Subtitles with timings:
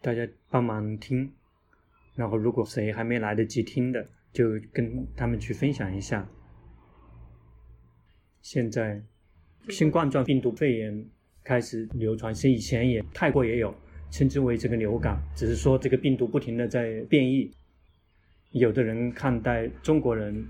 [0.00, 1.32] 大家帮忙听，
[2.14, 6.28] 然后如果谁还没来得及听的，就跟他们去分享一下。
[8.40, 9.02] 现在
[9.68, 11.04] 新冠状病毒肺炎
[11.42, 13.74] 开始流传，是以前也泰国也有，
[14.10, 17.52] 称之为这个流感，只是说这个病毒不停的在变异。
[18.52, 20.46] 有的人看待中国人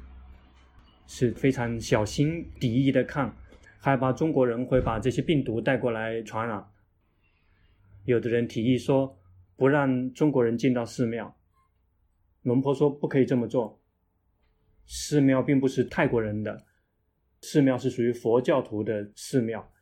[1.06, 3.34] 是非常小心敌意的看，
[3.80, 6.64] 害怕中国人会把这些病毒带过来传染。
[8.04, 9.18] 有的人提议说，
[9.58, 11.36] 不让中国人进到寺庙，
[12.42, 13.82] 龙婆说不可以这么做。
[14.86, 16.64] 寺庙并不是泰国人的，
[17.40, 19.72] 寺庙是属于佛教徒的寺庙，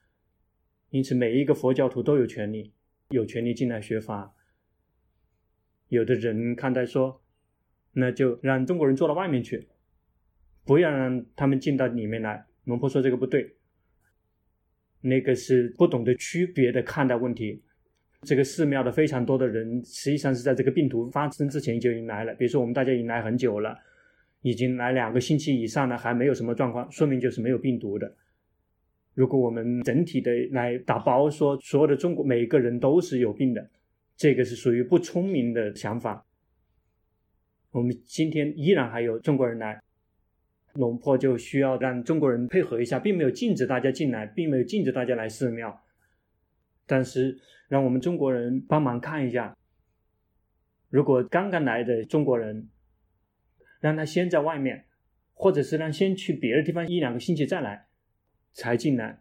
[0.89, 2.73] 因此每一个佛教徒都有权利，
[3.11, 4.35] 有权利进来学法。
[5.89, 7.23] 有的人看待说，
[7.93, 9.69] 那就让中国人坐到外面去，
[10.65, 12.47] 不要让他们进到里面来。
[12.65, 13.57] 龙婆说这个不对，
[15.03, 17.63] 那个是不懂得区别的看待问题。
[18.27, 22.35] 这个寺庙的非常多的人，实际上是在这个病毒发生之前就已经来了。
[22.35, 23.79] 比如说，我们大家已经来很久了，
[24.43, 28.13] 已经来两个星期以上了，还没有什么状况，说明就是没有病毒的。
[29.15, 33.71] 如果我们整体的来打包说，所有的中国每一个人都是有病的，
[34.17, 36.27] 这个是属于不聪明的想法。
[37.71, 39.81] 我们今天依然还有中国人来，
[40.75, 45.81] 龙坡就需要让中国人配合一下，并没有禁止大家进来，并没有禁止大家来寺庙。
[46.87, 49.57] 但是，让我们中国人帮忙看一下，
[50.89, 52.69] 如果刚刚来的中国人，
[53.81, 54.87] 让他先在外面，
[55.35, 57.89] 或者是让先去别的地方一两个星期再来，
[58.53, 59.21] 才进来。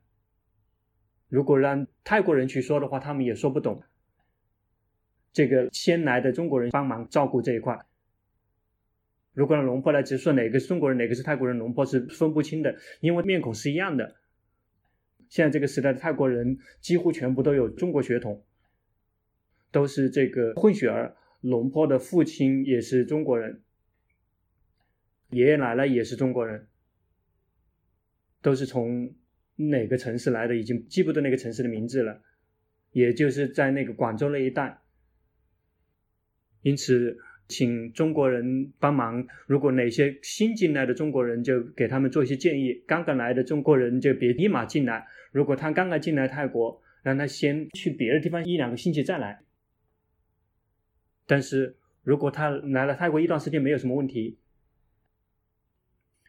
[1.27, 3.81] 如果让泰国人去说的话，他们也说不懂。
[5.33, 7.85] 这个先来的中国人帮忙照顾这一块。
[9.33, 14.15] 如果让龙婆来直说哪个是中国人，哪个是泰国人，龙婆是分不清的，因为面孔是一样的。
[15.29, 18.45] 现在这个时代的泰国人几乎全部都有中国血统，
[19.71, 21.15] 都是这个混血儿。
[21.41, 23.61] 龙坡的父亲也是中国人，
[25.29, 26.67] 爷爷奶奶也是中国人，
[28.41, 29.15] 都是从
[29.55, 32.23] 哪个城市来的，已经记不得那个城市的名字了，
[32.91, 34.81] 也就是在那个广州那一带。
[36.61, 37.19] 因此。
[37.47, 45.05] 请中国人帮忙，如果哪些新进来的中国人，就给他们做一些建议；刚刚来的中国人就别立马进来。
[45.31, 49.41] 如果他刚刚进来泰国，让他先去别的地方一两个星期再来。
[51.27, 54.37] 但是如果他来了泰国一段时间没有什么问题，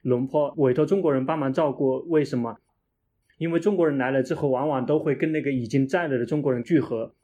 [0.03, 2.06] 龙坡委托中国人帮忙照顾。
[2.09, 2.60] 为什么？
[3.38, 7.15] 因为中国人来了之后，往往都会跟那个已经在了的中国人聚合。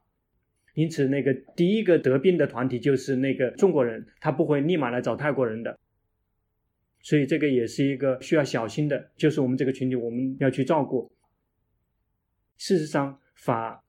[0.74, 5.78] 因此，那个第一个得病的团体就是那个中国人，他不会立马来找泰国人的，
[7.00, 11.12] 所以这个也是一个需要小心的，就是我们这个群体我们要去照顾。
[12.56, 13.84] 事实上，法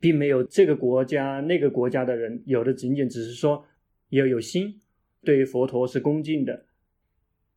[0.00, 3.64] 并没有这个国家那个国家的人，有的仅仅只是说
[4.08, 4.80] 要有心，
[5.22, 6.66] 对佛陀是恭敬的，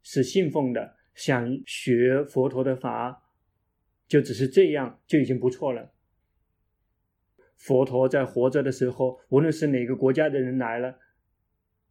[0.04, 3.24] 是信奉的，想学佛陀的法，
[4.08, 5.92] 就只是这样就已经不错了。
[7.60, 10.98] 佛陀在活着的时候，无论是哪个国家的人来了，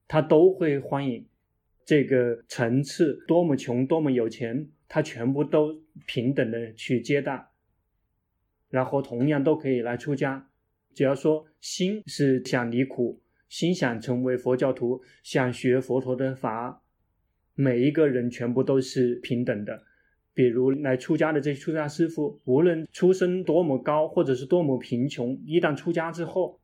[0.09, 1.29] 他都会欢迎。
[1.85, 7.49] 这个层次多么穷，多么有钱，他全部都平等的去接待。
[8.69, 10.51] 然后同样都可以来出家，
[10.95, 16.83] 只要说心是想离苦，心想成为佛教徒，想学佛陀的法，
[17.55, 19.85] 每一个人全部都是平等的。
[20.39, 26.61] 比如来出家的这些出家师父，无论出身多么高，或者是多么贫穷，一旦出家之后，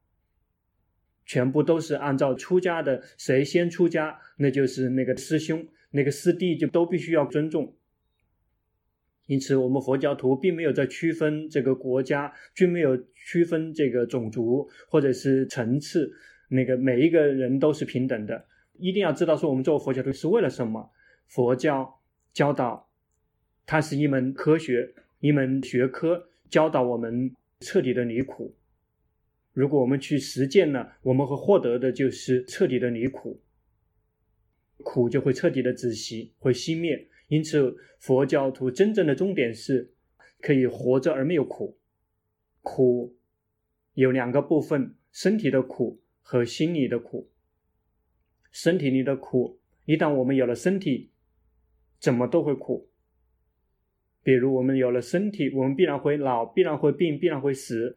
[1.27, 7.75] 全部都是按照出家的，谁先出家，那就是那个师兄，那个师弟就都必须要尊重。
[9.27, 16.13] 因此，我们佛教徒并没有在区分这个国家，均没有区分这个种族或者是层次，
[16.49, 18.47] 那个每一个人都是平等的。
[18.79, 20.93] 一定要知道说，我们做佛教徒是为了什么？
[21.27, 22.01] 佛教
[22.33, 22.89] 教导。
[23.67, 28.55] 它是一门科学，一门学科，教导我们彻底的离苦。
[29.53, 33.41] 如果我们去实践了，我们会获得的就是彻底的离苦，
[34.79, 37.09] 苦就会彻底的止息，会熄灭。
[37.29, 39.95] 因此，佛教徒真正的终点是
[40.41, 41.79] 可以活着而没有苦。
[42.63, 43.17] 苦
[43.95, 47.31] 有两个部分：身体的苦和心理的苦。
[48.53, 51.11] 身体里的苦，一旦我们有了身体，
[51.99, 52.91] 怎么都会苦。
[54.25, 57.97] 比如我们有了身体，我们必然会老，必然会病，必然会死，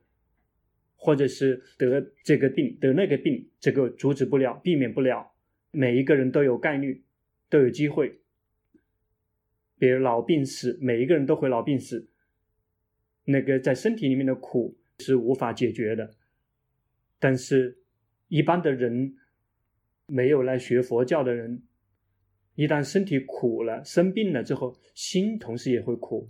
[0.95, 5.31] 或者是得这个病，得那个病，这个阻止不了，避免不了。
[5.71, 7.03] 每一个人都有概率，
[7.49, 8.19] 都有机会。
[9.79, 12.09] 比如老病死，每一个人都会老病死。
[13.25, 16.11] 那个在身体里面的苦是无法解决的，
[17.19, 17.77] 但是
[18.27, 19.15] 一般的人
[20.07, 21.61] 没有来学佛教的人，
[22.57, 26.27] 一旦身体苦了、生病了之后，心同时也会苦。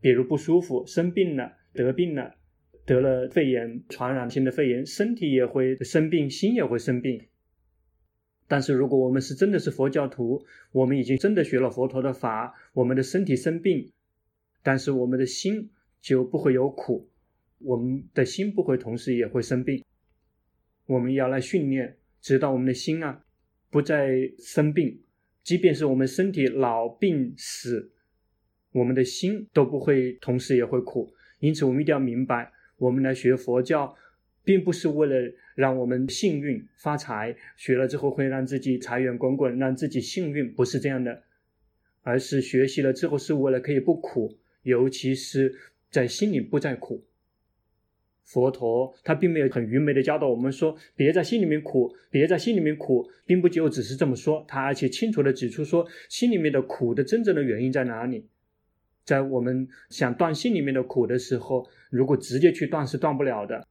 [0.00, 2.34] 比如不舒服、生病了、得病了，
[2.84, 7.28] 得了肺炎、传染性的肺炎，身体也会生病，心也会生病。
[8.48, 13.92] 但是如果我们是真的是佛教徒，我们已经真的学了佛陀的法，我们的身体生病，
[14.64, 15.70] 但是我们的心
[16.00, 17.08] 就不会有苦，
[17.60, 19.84] 我们的心不会同时也会生病。
[20.86, 23.24] 我们要来训练，直到我们的心啊
[23.70, 25.00] 不再生病，
[25.42, 27.90] 即便是我们身体老病死，
[28.72, 31.12] 我们的心都不会同时也会苦。
[31.40, 33.96] 因此，我们一定要明白，我们来学佛教，
[34.44, 41.24] 并不是为了让我们幸运发财，学了之后会让自己财源滚滚，让自己幸运，不是这样的，
[42.02, 45.52] 而是学习了之后是为了可以不苦，尤其是
[45.90, 47.04] 在心里不再苦。
[48.24, 58.26] 佛陀他并没有很愚昧的教导我们说，别在心里面苦，别在心里面苦，并不就只是这么说，他而且清楚的指出说，心里面的苦的真正的原因在哪里？
[59.04, 63.66] 在我们想断心里面的苦的时候，如果直接去断是断不了的。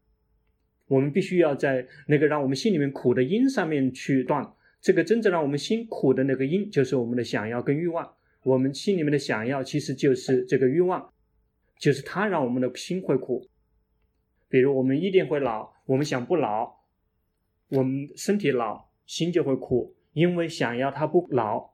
[0.87, 4.45] 我们必须要在那个让我们心里面苦的因上面去断。
[4.81, 8.11] 这个真正让我们心苦的那个因，就是我们的想要跟欲望。
[8.43, 11.07] 我们心里面的想要，其实就是这个欲望，
[11.79, 13.47] 就是它让我们的心会苦。
[14.51, 16.75] 比如我们一定会老，我们想不老，
[17.69, 21.71] 我们身体老，心就会苦，因为想要它不老。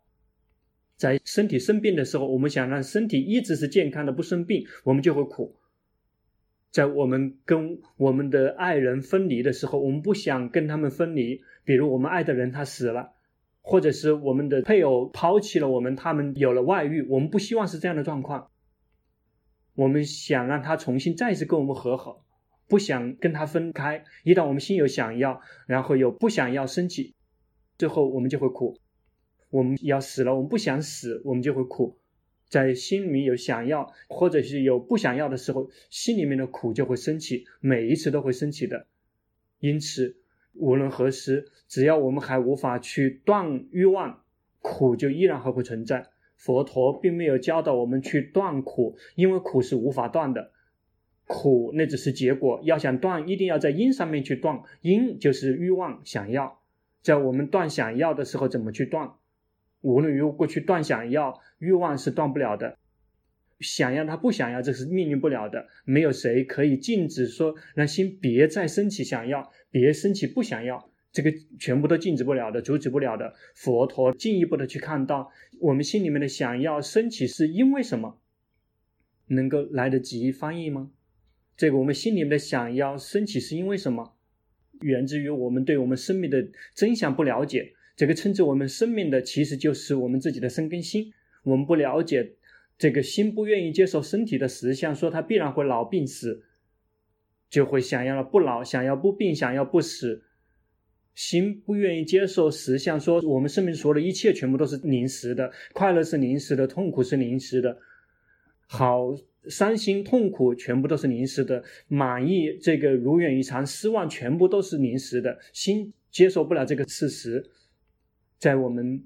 [0.95, 5.57] 在身体生病的时候，我们想让身体一直是健康的，不生病，我们就会苦。
[6.69, 11.41] 在我们跟我们的爱人分离的时候，我们不想跟他们分离。
[11.63, 13.13] 比如我们爱的人他死了，
[13.62, 18.50] 或者是我们的配偶抛弃了我们，他们有了外遇，我们不希望是这样的状况。
[19.75, 22.25] 我们想让他重新再次跟我们和好，
[22.68, 24.04] 不想跟他分开。
[24.24, 27.16] 一旦我们心有想要，然后有不想要升起，
[27.78, 28.78] 最后我们就会苦。
[29.50, 31.98] 我们要死了，我们不想死，我们就会苦。
[32.50, 38.88] 在心里面有想要，或者是有不想要的时候，心里面的苦就会升起，每一次都会升起的。
[39.60, 40.18] 因此，
[40.54, 44.24] 无论何时，只要我们还无法去断欲望，
[44.62, 46.08] 苦就依然还会存在。
[46.36, 50.52] 佛陀并没有教导我们去断苦，因为苦是无法断的，
[51.27, 52.62] 苦那只是结果。
[52.63, 56.59] 要想断，一定要在因上面去断，因就是欲望、想要。
[57.03, 59.12] 在我们断想要的时候，怎么去断？
[59.81, 62.77] 无论如何去断想要，欲望是断不了的。
[63.59, 65.68] 想要他不想要，这是命令不了的。
[65.83, 73.33] 没有谁可以禁止说让心别再升起想要，别升起不想要，这个全部都禁止不了的，阻止不了的。
[73.56, 78.19] 佛陀进一步的去看到，我们心里面的想要升起是因为什么？
[79.27, 80.91] 能够来得及翻译吗？
[81.57, 84.13] 这个我们心里面的想要升起是因为什么？
[84.81, 87.74] 源自于我们对我们生命的真相不了解。
[87.95, 91.12] 这个称之我们生命的，其实就是我们自己的身跟心。
[91.42, 92.36] 我们不了解
[92.77, 96.44] 这个心，不愿意接受身体的实相，说它必然会老病死，
[97.50, 100.24] 就会想要了不老，想要不病，想要不死。
[101.15, 107.80] 心不愿意接受实相，说我们生命所有的一切全部都是临时的，快乐是临时的，痛苦是临时的，
[108.68, 109.15] 好
[109.49, 115.39] 伤心痛苦全部都是临时的，满意这个如愿以偿，失望全部都是临时的。
[115.54, 117.51] 心接受不了这个事实。
[118.37, 119.04] 在我们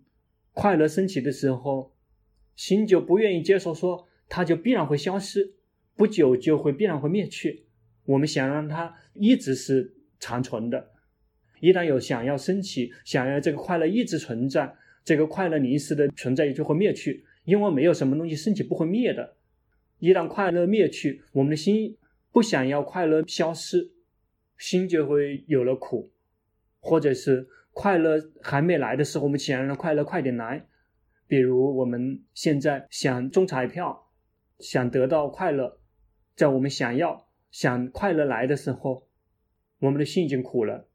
[0.53, 1.93] 快乐升起的时候，
[2.55, 5.53] 心就不愿意接受，说它就必然会消失，
[5.95, 7.65] 不久就会必然会灭去。
[8.05, 10.91] 我们想让它一直是长存的，
[11.60, 19.36] 一旦有想要升起，想要这个快乐一直存在，这个快乐临时的存在也就会灭去，因为没有什么东西升起不会灭的。
[20.01, 21.98] 一旦快乐灭去，我们的心
[22.34, 23.93] 不想要快乐消失，
[24.58, 26.12] 心就会有了苦，
[26.81, 27.48] 或者是。
[27.74, 30.67] 快乐还没来的时候，我们想让快乐快点来。
[31.25, 34.10] 比如我们现在想中彩票，
[34.60, 35.79] 想得到快乐，
[36.36, 39.08] 在我们想要想快乐来的时候，
[39.79, 40.89] 我们的心已经苦了。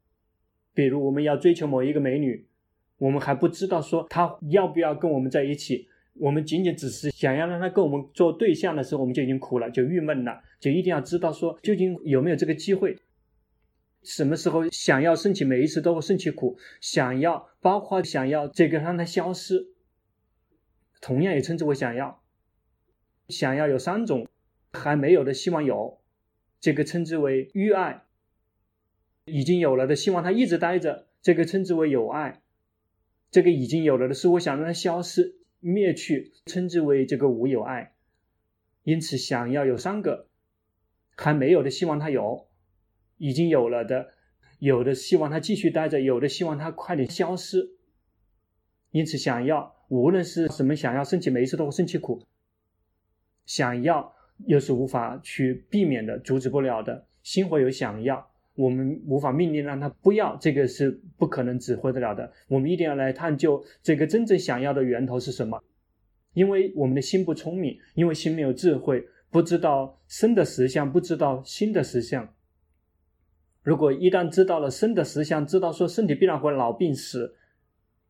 [0.75, 2.47] 比如我们要追求某一个美女，
[2.99, 12.97] 我们还不知道说她要不要跟我们在一起，我们仅仅只是想要让他跟我们做对象的时候，我们就已经苦了，就郁闷了，就一定要知道说究竟有没有这个机会。
[14.03, 16.57] 什么时候想要升起，每一次都会升起苦。
[16.79, 19.67] 想要包括想要这个让它消失，
[21.01, 22.21] 同样也称之为想要。
[23.27, 24.27] 想要有三种，
[24.71, 25.99] 还没有的希望有，
[26.61, 28.03] 这个称之为欲爱。
[29.25, 32.41] 已经有了的希望它一直待着，这个称之为有爱。
[33.29, 37.93] 这个已经有了的是我想让它消失灭去，称之为这个无有爱。
[38.83, 40.27] 因此想要有三个，
[41.15, 42.47] 还没有的希望他有。
[43.17, 44.13] 已经有了的，
[44.59, 47.77] 有的希望他继续待着，有的希望他快点消失。
[48.91, 52.23] 因此，想要无论是什么，想要升起，每一次都会升起苦。
[53.45, 57.07] 想要又是无法去避免的，阻止不了的。
[57.23, 62.29] 心会有想要，我们无法命令让他不要，这个是不可能指挥得了的。
[62.47, 65.63] 我们一定要来探究这个真正想要的源头是什么。
[66.33, 72.33] 因为我们的心不聪明，因为心没有智慧，不知道生的实相，不知道心的实相。
[73.61, 77.35] 如果一旦知道了生的实相，知道说身体必然会老病死，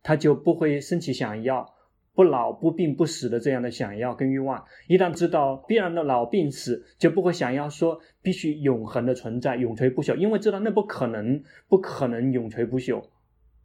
[0.01, 1.76] 他就不会升起想要。
[2.18, 13.04] 不老不病不死的这样的想要跟欲望，一旦知道必然的老病死，就不会想要说必须永恒的存在，永垂不朽，因为知道那不可能，不可能永垂不朽，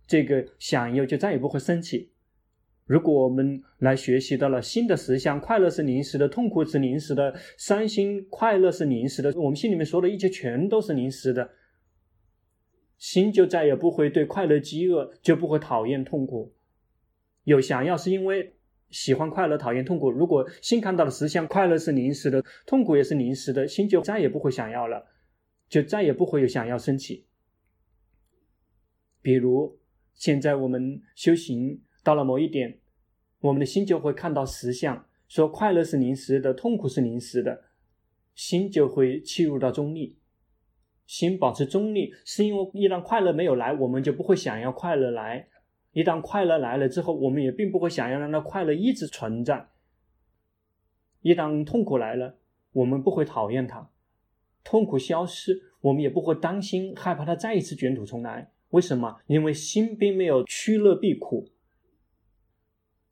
[0.06, 2.10] 这个想要就再也不会升起。
[2.84, 11.52] 如果我们来学习到了新的实相，快乐是临时的，痛苦是临时的，伤心快乐是临时的，我们心里面说的一切全都是临时的，
[12.98, 16.52] 心就再也不会对快乐饥饿，就不会讨厌痛苦。
[17.44, 18.54] 有想要是因为
[18.90, 20.10] 喜欢快乐，讨厌痛苦。
[20.10, 25.06] 如果心看到的实相，快乐是临时的，痛苦也是临时的，心就再也不会想要了，
[25.68, 27.26] 就再也不会有想要升起。
[29.20, 29.78] 比如
[30.14, 32.80] 现在我们修行到了某一点，
[33.40, 37.64] 我们的心就会看到实相，说快乐是临时的，痛苦是临时的，
[38.34, 40.18] 心就会契入到中立。
[41.06, 45.48] 心保持中立，是因为一旦快乐没有来，我们就不会想要快乐来。
[45.92, 49.68] 一旦快乐来了之后，我们也并不会想要让那快乐一直存在。
[51.20, 52.36] 一旦痛苦来了，
[52.72, 53.90] 我们不会讨厌它；
[54.64, 58.50] 痛苦消失，我们也不会担心、害怕它再一次卷土重来。
[58.70, 59.20] 为什么？
[59.26, 61.48] 因为心并没有趋乐避苦，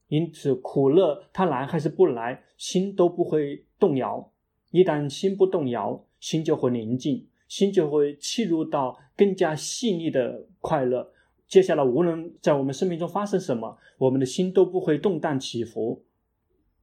[0.08, 4.32] 因此苦乐它来还是不来，心都不会动摇。
[4.70, 11.12] 一旦心不动摇，心就会宁静，心就会契入到更加细腻的快乐。
[11.50, 16.00] 接下来，无论在我们生命中发生什么，我们的心都不会动荡起伏，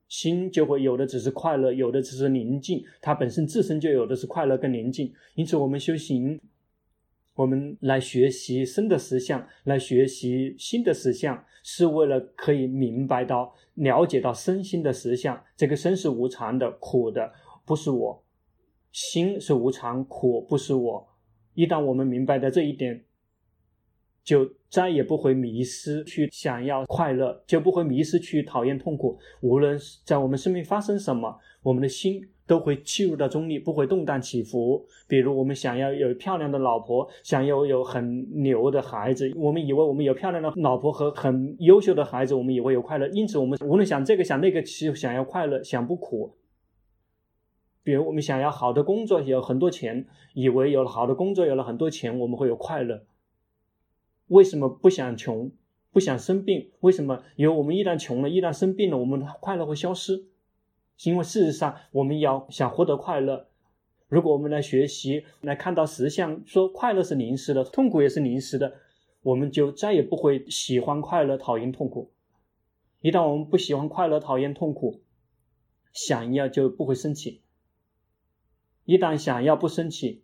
[0.09, 2.83] 心就会有的只是快乐，有的只是宁静。
[3.01, 5.13] 它本身自身就有的是快乐跟宁静。
[5.35, 6.37] 因此，我们修行，
[7.33, 15.41] 我们来学习生的实相，来学习心的实相，是为了可以明白到、了解到身心的实相。
[15.55, 17.31] 这个身是无常的、苦的，
[17.65, 18.21] 不是我；
[18.91, 21.07] 心是无常、苦，不是我。
[21.53, 23.05] 一旦我们明白的这一点，
[24.27, 29.17] 就再也不会迷失去想要快乐，就不会迷失去讨厌痛苦。
[29.39, 34.85] 无论在我们生命发生什么，我们的心都会进入到中立，不会动荡起伏。
[35.07, 43.07] 比如，我们想要有漂亮的老婆，想要有很牛的孩子，我们以为我们有漂亮的老婆和很优秀的孩子，我们也会有快乐。
[43.07, 46.35] 因此，我们无论想这个想那个，其实想要快乐，想不苦。
[47.81, 53.03] 比如，我们想要好的工作，有很多钱，以为有了好的工作，有了很多钱，我们会有快乐。
[54.27, 55.51] 为什么不想穷，
[55.91, 56.71] 不想生病？
[56.81, 57.23] 为什么？
[57.35, 60.25] 因为我们一旦穷了，一旦生病了，我们的快乐会消失。
[61.03, 63.47] 因为事实上，我们要想获得快乐，
[64.07, 68.73] 如果我们来学习，来看到实相，说快乐是临时的，痛苦也是临时的，
[69.21, 72.11] 我们就再也不会喜欢快乐，讨厌痛苦。
[73.01, 75.01] 一旦我们不喜欢快乐，讨厌痛苦，
[75.93, 77.41] 想要就不会升起。
[78.85, 80.23] 一旦想要不升起，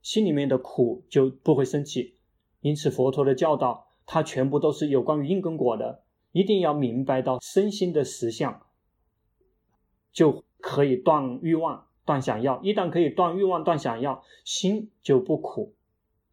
[0.00, 2.14] 心里面的苦就不会升起。
[2.62, 6.02] 因此，佛陀的教导，它全部都是有关于因跟果的。
[6.30, 8.62] 一定要明白到身心的实相，
[10.12, 12.58] 就可以断欲望、断想要。
[12.62, 15.74] 一旦可以断欲望、断想要，心就不苦。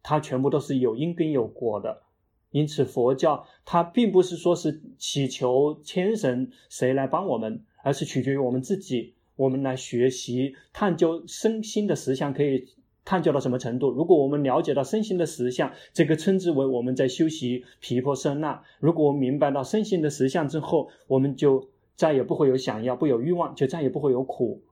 [0.02, 2.04] 它全部都是有因跟有果的。
[2.50, 9.14] 因此，佛教它并不是说是祈求天神谁来帮我们，而是取决于我们自己。
[9.36, 12.68] 我们来学习探究身心的实相，可以。
[13.04, 13.90] 探究到什么程度？
[13.90, 18.62] 如果我们了解到身心的实相，这个称之为我们在修习皮婆舍那。
[18.78, 24.62] 如果我们明白到身心的实相之后，我们就再也不会有想要，不有欲望，就再也不会有苦。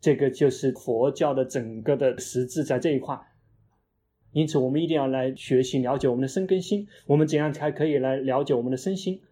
[0.00, 3.18] 这个就是佛教的整个的实质在这一块。
[4.32, 6.86] 因此，我们一定要来学习了解我们的身跟心。
[7.06, 9.22] 我们怎样才可以来了解我们的身心？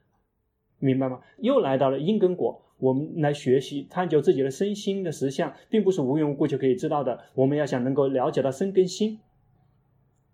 [0.79, 1.21] 明白吗？
[1.39, 2.64] 又来到了因跟果。
[2.79, 7.19] 我们来学习探究自己的身心的实相，并不是无缘无故就可以知道的。
[7.35, 9.19] 我们要想能够了解到身跟心，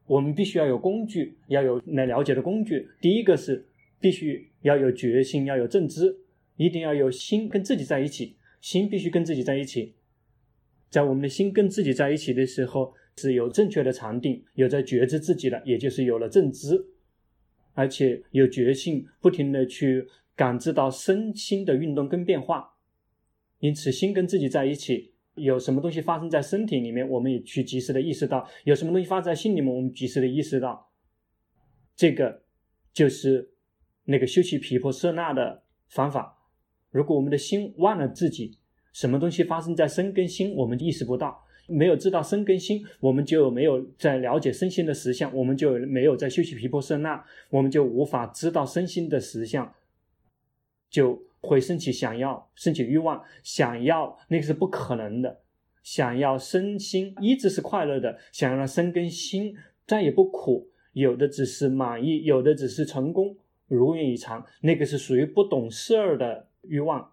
[0.06, 2.88] 我们必须要有工具，要有来了解的工具。
[3.00, 3.66] 第一个是
[4.00, 6.16] 必须要有决心，要有正知，
[6.56, 9.94] 一定要有心跟自己在一起，心必须跟自己在一起。
[10.88, 16.86] 在我们的心跟自己在一起的时候，是有正确的禅定，有在觉知自己的，也就是有了正知，
[17.74, 20.06] 而且有决心，不停的去。
[20.40, 22.72] 感知到身心的运动跟变化，
[23.58, 30.90] 因此心跟自己在一起，有什么东西发生在身体里面，我们也去及时的意识到；有什么东西发生在心里面，我们及时的意识到。
[31.94, 32.40] 这个
[32.90, 33.50] 就是
[34.04, 36.38] 那个修习毗婆舍那的方法。
[36.90, 38.56] 如果我们的心忘了自己，
[38.94, 49.70] 什么东西发生在身跟心，我们意识不到，没有知道身跟心，我们就没有在了解身心的实相，我们就没有在修习毗婆舍那，我们就无法知道身心的实相，
[50.90, 51.22] 就。
[51.42, 55.40] 会升起想要，升起欲望，想要那个是不可能的。
[55.82, 59.56] 想要身心一直是快乐的，想要让身跟心
[59.86, 63.34] 再也不苦，有的只是满意，有的只是成功，
[63.68, 67.10] 如愿以偿，那个是属于不懂事儿的欲望，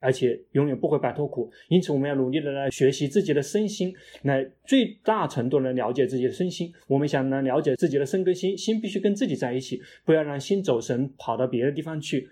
[0.00, 1.52] 而且永远不会摆脱苦。
[1.68, 6.72] 因此，我们要努力的来学习自己的身心，来最大程度的了解自己的身心。
[6.86, 12.30] 我们想来了解自己的身跟心，心必须跟自己在一起，不要让心走神，跑到别的地方去。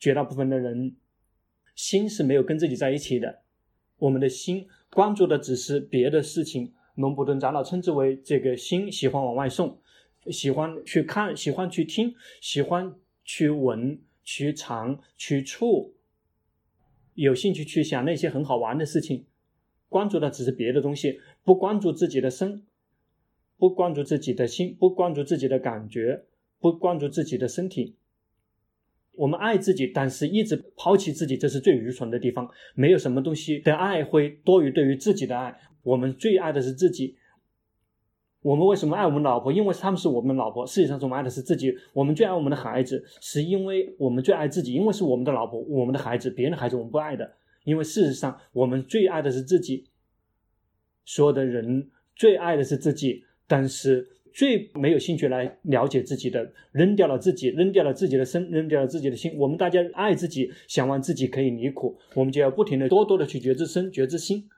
[0.00, 0.96] 绝大部分的人，
[1.76, 3.42] 心是没有跟自己在一起的。
[3.98, 6.72] 我们的心关注的只是别的事情。
[6.96, 9.78] 龙普顿长老称之为这个心喜欢往外送，
[10.30, 15.94] 喜欢去看，喜欢去听，喜欢去闻、去尝、去触，
[17.14, 19.26] 有兴趣去想那些很好玩的事情。
[19.88, 22.66] 关注的只是别的东西，不关注自己的身，
[23.56, 26.24] 不关注自己的心，不关注自己的感觉，
[26.58, 27.96] 不关注自己的身体。
[29.12, 32.48] 我们爱自己，但是一直抛弃自己，这是最愚蠢的地方。
[32.74, 35.54] 没有什么东西的爱会多于对于自己的爱。
[35.82, 37.16] 我们最爱的是自己。
[38.42, 39.52] 我们为什么爱我们老婆？
[39.52, 40.66] 因为他们是我们老婆。
[40.66, 41.74] 实际上，我们爱的是自己。
[41.92, 47.30] 我们最爱我们的孩子，是因为我们最爱自己，因为是我们的老婆，我们的孩子，别人的孩子我们不爱的。
[47.64, 49.84] 因为事实上，我们最爱的是自己。
[51.04, 54.08] 所有的人最爱的是自己，但是。
[54.32, 59.36] 最没有兴趣来了解自己的，扔掉了自己，扔掉了自己的身，扔掉了自己的心。
[59.36, 64.48] 我们大家爱自己，想让自己可以离苦，我们就要不停的多多的去觉知身，觉知心。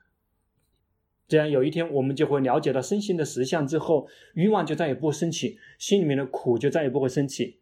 [1.27, 7.59] 这样有一天，我们就会了解到身心的实相之后，欲望就再也不升起，心里面的苦就再也不会升起，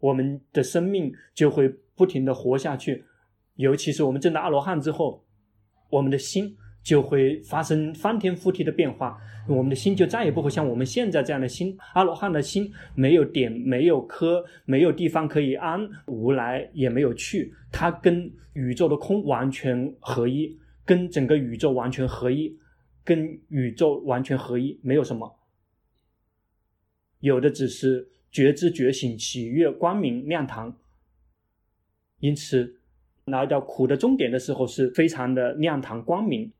[0.00, 3.04] 我们的生命就会不停的活下去。
[3.54, 5.24] 尤其是我们证到阿罗汉之后，
[5.90, 6.56] 我们的心。
[6.82, 11.76] 就会发生翻天覆地的变化，我们的心就再也不会像我们现在这样的心。
[11.92, 22.56] 阿罗汉的心没有点，没有颗，没有地方可以安，无来也没有去，它跟宇宙的空完全合一，跟整个宇宙完全合一，
[23.04, 25.38] 跟宇宙完全合一，没有什么，
[27.20, 30.76] 有的只是觉知觉醒、喜悦、光明、亮堂。
[32.20, 32.80] 因此，
[33.26, 36.50] 来到苦的终点的时候，是非常的亮堂光明。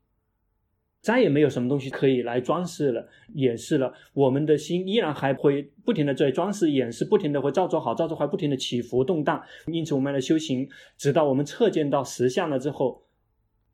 [1.00, 3.92] 再也没有什么东西可以来装饰了、掩饰了。
[4.12, 9.42] 我们的心依然还会不停的在装饰、掩饰，不停的会造作好、造作坏，不停的起伏动荡。
[9.66, 13.02] 因此，我们的修行，直到我们彻见到实相了之后，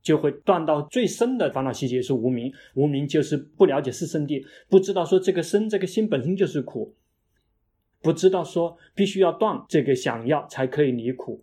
[0.02, 2.52] 就会断到最深的烦恼细节，是无明。
[2.74, 6.94] 无明就是不了解四圣谛，不知道说这个身、这个心本身就是苦，
[8.02, 11.42] 不知道说必须要断这个想要才可以离苦。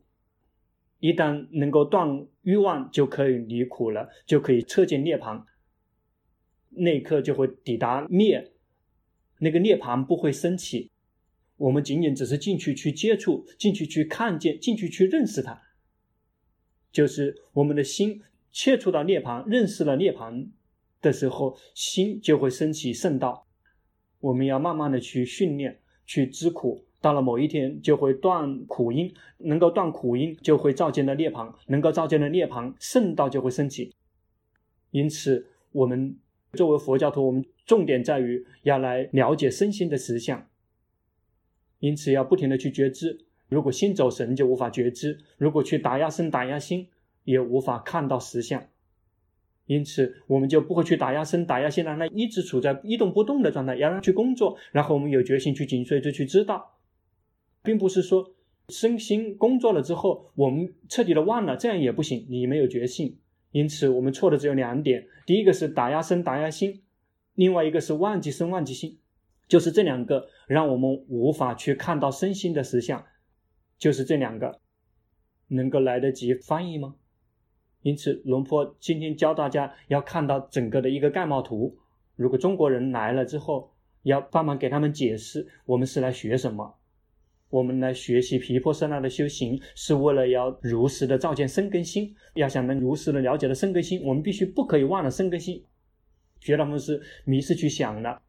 [1.00, 5.44] 一旦能够断欲望，就可以离苦了，就可以彻见涅槃。
[6.76, 8.52] 那一刻就会抵达灭，
[9.40, 10.92] 那个涅槃不会升起，
[11.58, 15.62] 我们仅仅只是进去去接触，进去去看见，进去去认识它，
[16.92, 20.50] 就是我们的心切触到涅槃，认识了涅槃
[21.02, 23.46] 的时候，心就会升起圣道。
[24.20, 33.94] 我们要慢慢的去训练，去知苦，到了某一天就会断苦因，能够断苦因，就会照见了涅槃，能够照见了涅槃，圣道就会升起。
[34.92, 36.18] 因此，我们。
[36.54, 40.48] 作为佛教徒，我们重点在于要来了解身心的实相，
[41.80, 43.26] 因此要不停的去觉知。
[43.50, 46.88] 如果心走神，就无法觉知；如果去打压身、打压心，
[47.24, 48.64] 也无法看到实相。
[49.66, 54.58] 因此，我们就不会去打压身、打压心，让它一直处在一动不动的状态，要让它去工作。
[54.72, 56.78] 然后我们有决心去紧随着去知道，
[57.64, 58.32] 并不是说
[58.70, 62.28] 身心工作了之后，我们彻底的忘了，这样也不行。
[62.30, 63.18] 你没有决心。
[63.54, 66.82] 因此，我们错的只有两点：第一个是打压身、打压心；
[67.36, 69.00] 另外一个是忘记身、忘记心。
[69.48, 73.06] 就是这两个，让我们无法去看到身心的实相。
[73.78, 74.60] 就是这两个，
[75.50, 76.96] 能够来得及翻译吗？
[77.84, 81.78] 因此，龙坡今天教大家要看到整个的一个概貌图。
[82.16, 86.76] 如果中国人来了之后，要帮忙给他们解释，我们是来学什么？
[87.54, 92.12] 我们来学习毗婆舍那的修行，是为了要如实的照见身跟心。
[92.34, 95.64] 要想能如实的了解的身跟心，我们必须不可以忘了身跟心。
[96.40, 98.20] 绝大部分是迷失去想了，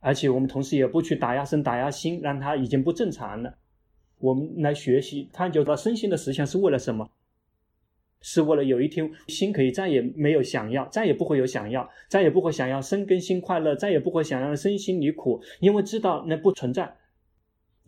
[0.00, 3.56] 而且我们同时也不去打压身、打压心，让它已经不正常了。
[4.18, 7.10] 我们来学习探究到身心的实相是为了什么？
[8.20, 16.94] 是为了有一天心可以再也没有想要，再也不会有想要，再也不会想要身跟心快乐，再也不会想要身心离苦，因为知道那不存在。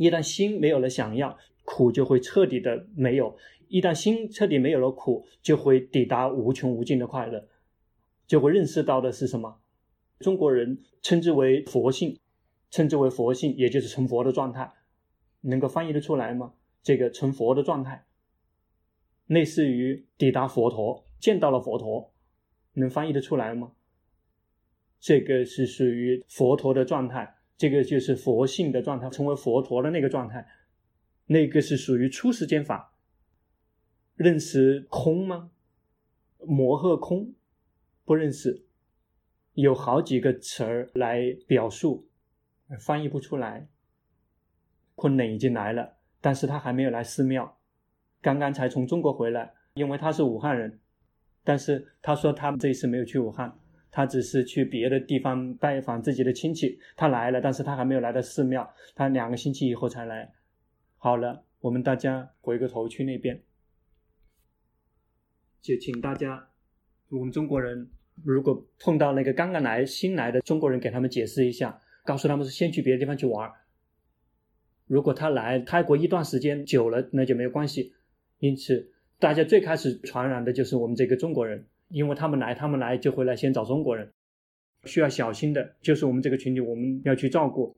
[0.03, 3.37] 一旦心没有了想要，苦就会彻底的没有；
[3.69, 7.47] 一旦心彻底没有了苦，就会抵达无穷无尽的快乐，
[8.27, 9.61] 就会认识到的是什么？
[10.19, 12.19] 中国人称之为佛性，
[12.69, 14.73] 称之为佛性，也就是成佛的状态，
[15.43, 16.55] 能够翻译得出来吗？
[16.83, 18.05] 这个成佛的状态。
[19.29, 22.13] 类似于抵达佛陀，见到了佛陀，
[22.73, 23.71] 能翻译得出来吗？
[24.99, 30.47] 这个是属于佛陀的状态，这个就是佛性的状态，成为佛陀的那个状态，
[31.27, 32.95] 那个是属于出世间法。
[34.15, 35.51] 认识空吗？
[36.39, 37.35] 摩诃空，
[38.05, 38.65] 不认识。
[39.55, 42.09] 有好几个词儿来表述，
[42.79, 43.69] 翻译不出来。
[44.95, 47.59] 昆仑已经来了，但是他还没有来寺庙。
[48.21, 50.79] 刚刚才从中国回来，因为他是武汉人，
[51.45, 53.59] 但是他说他这一次没有去武汉，
[53.93, 56.81] 他只是去别的地方拜访自己的亲戚。
[56.97, 60.33] 他来了，但是他还没有来到寺庙，他两个星期以后才来。
[60.97, 63.41] 好了，我们大家回个头去那边，
[65.61, 66.49] 就请大家，
[67.11, 67.91] 我们中国人
[68.25, 73.51] 如果碰到那个刚刚来新来的中国人，给他们解释一下，告诉他们是先去别的地方去玩。
[74.87, 77.95] 如果他来泰国一段时间久了，那就没有关系。
[78.39, 84.11] 因此，大家最开始传染的就是我们这个中国人，因为他们来，他们来就会来先找中国人，
[84.85, 87.77] 需要小心的就是我们这个群体，我们要去照顾。